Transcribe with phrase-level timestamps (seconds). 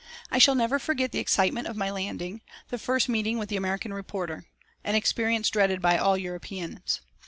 [0.31, 3.93] I shall never forget the excitement of my landing, the first meeting with the American
[3.93, 4.45] "reporter,"
[4.83, 7.01] an experience dreaded by all Europeans.